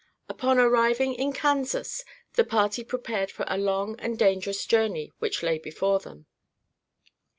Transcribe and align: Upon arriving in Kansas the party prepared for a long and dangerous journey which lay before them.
Upon 0.27 0.57
arriving 0.57 1.13
in 1.13 1.31
Kansas 1.31 2.03
the 2.33 2.43
party 2.43 2.83
prepared 2.83 3.29
for 3.29 3.45
a 3.47 3.59
long 3.59 3.95
and 3.99 4.17
dangerous 4.17 4.65
journey 4.65 5.11
which 5.19 5.43
lay 5.43 5.59
before 5.59 5.99
them. 5.99 6.25